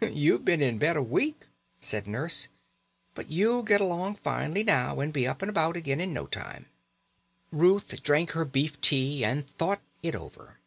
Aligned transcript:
"You've 0.00 0.44
been 0.44 0.62
in 0.62 0.78
bed 0.78 0.96
a 0.96 1.02
week," 1.02 1.46
said 1.80 2.06
Nurse. 2.06 2.46
"But 3.16 3.28
you'll 3.28 3.64
get 3.64 3.80
along 3.80 4.14
finely 4.14 4.62
now, 4.62 5.00
and 5.00 5.12
be 5.12 5.26
up 5.26 5.42
and 5.42 5.50
about 5.50 5.76
again 5.76 6.00
in 6.00 6.12
no 6.12 6.28
time." 6.28 6.66
Ruth 7.50 8.00
drank 8.00 8.30
her 8.30 8.44
beef 8.44 8.80
tea 8.80 9.24
and 9.24 9.48
thought 9.58 9.80
it 10.00 10.14
over. 10.14 10.60